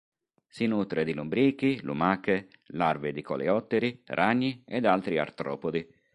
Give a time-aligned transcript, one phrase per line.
[0.47, 5.87] Si nutre di lombrichi, lumache, larve di coleotteri, ragni ed altri artropodi.